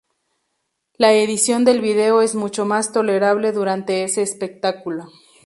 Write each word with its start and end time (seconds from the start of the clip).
La 0.97 1.13
edición 1.13 1.63
del 1.63 1.79
vídeo 1.79 2.23
es 2.23 2.33
mucho 2.33 2.65
más 2.65 2.91
tolerable 2.91 3.51
durante 3.51 4.03
ese 4.03 4.23
espectáculo. 4.23 5.11